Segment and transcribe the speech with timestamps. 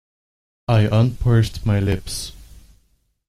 [0.67, 2.31] I unpursed my lips.